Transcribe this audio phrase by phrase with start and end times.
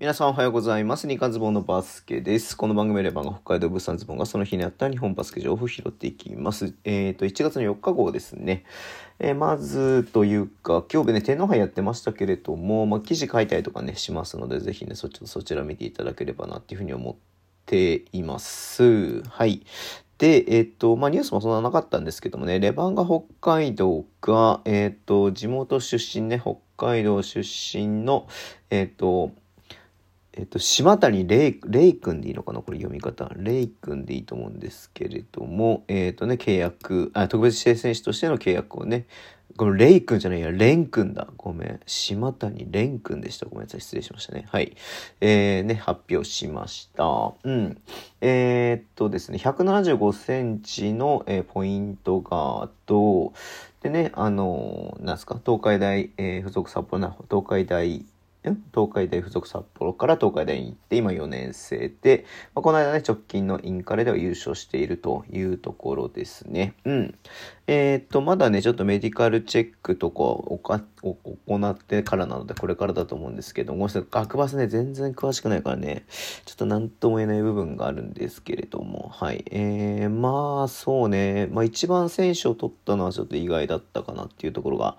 [0.00, 1.06] 皆さんおはようございます。
[1.06, 2.56] ニカズボンのバスケです。
[2.56, 6.72] この番組レバンが北海道物産ズボンがその日にあった日本バスケ情報を拾っていきます。
[6.84, 8.64] えっ、ー、と、1月の4日号ですね。
[9.18, 17.14] えー、まずというか、今日ね、天皇杯やってましたけれども、まあ、記事書いたりとかね、しますので、ぜひね、そちそちら見ていただければなっていうふうに思っ
[17.66, 19.22] ています。
[19.24, 19.66] はい。
[20.16, 28.28] で、えっ、ー、と、まあ、ニュースもそんななかったんですけどもね、レバンガ北海道が、えっ、と、地元出身ね、北海道出身の、
[28.70, 29.32] えっ、と、
[30.32, 32.60] えっと、島谷レイ、レイ君でいいのかな？
[32.60, 33.30] これ読み方。
[33.36, 39.06] レイ君でいいと思うんですけれども、えっ、とね、契約、あ、特別指定選手としての契約をね、
[39.56, 41.26] このレイ君じゃないや、レン君だ。
[41.36, 41.80] ごめん。
[41.84, 43.46] 島谷レン君でした。
[43.46, 43.80] ごめんなさい。
[43.80, 44.46] 失礼しましたね。
[44.48, 44.76] はい。
[45.20, 47.34] えー、ね、発表しました。
[47.42, 47.76] うん。
[48.20, 53.32] えー、っとですね、175センチの、えー、ポイントガード。
[53.82, 58.06] でね、あのー、なんすか、東海大、えー、付属札幌な、東海大
[58.42, 66.74] 東海大附属札幌から東海大に行って、今4年生で、まあ、この間ね、直近のインカレでは優勝しているというところですね。
[66.84, 67.14] うん。
[67.72, 76.04] えー、っと、まだね、ちょっとメディカルチェックとかを行ってからなので、これからだと思うんですけども、学バスね、全然詳しくないからね、
[76.46, 79.44] ちょっと何とも言えない部分があるんですけれども、はい。
[79.52, 84.96] えー、まあ、そうね、まあ一番選手を取ったのはちょっと意外だったかなっていうところが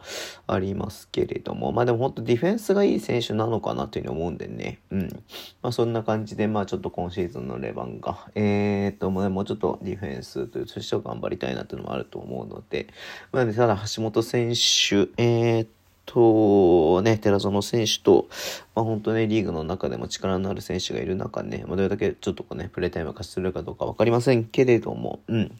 [0.47, 4.79] ありますけれども、まあでも本当ディフェンスがいい選手緒なのかなというふうに思うんでね。
[4.91, 5.23] うん。
[5.61, 12.87] まあそんな感じで、まあちょっと今シーズンのレバンが、えー、っと、もうちょっとディフェンスというそして頑張りたいなというのもあると思うので、
[13.31, 15.67] まあね、ただ橋本選手、えー、っ
[16.05, 18.27] と、ね、寺園選手と、
[18.73, 25.51] まあ、本当ね、リーグの中でも力のある選手がいる中ね、まあ、どれだけちょっとこうね、プレータイムが貸しするかどうかわかりませんけれども、うん。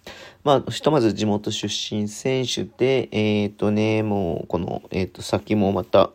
[0.43, 6.11] まあ、ひとまず地元出身選手で、えっ、ー、とね、もう、この、えっ、ー、と、先もまた、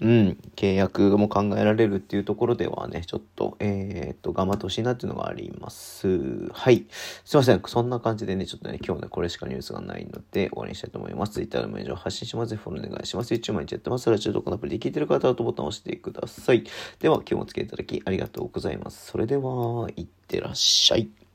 [0.00, 6.48] うん、契約も考えられるっていうところではね、ちょっと、えっ、ー、と、頑張ってほしいなっていうのがあります。
[6.52, 6.86] はい。
[7.24, 7.62] すいません。
[7.66, 11.34] そんな感じでね、ちょっとね、今日ね、これしかニュースがないので、終わりにしたいと思います。
[11.34, 12.56] Twitter でも以上発信します。
[12.56, 13.34] フォローお願いします。
[13.34, 14.08] YouTube 毎日やってます。
[14.08, 16.64] ラジオとかのアプリで聞いてる方はとボタンを押してくださいさい。
[17.00, 19.06] では、今日もお付き合いいただきありがとうございます。
[19.06, 21.27] それでは、いってらっしゃい。